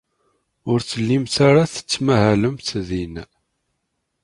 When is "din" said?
2.87-3.15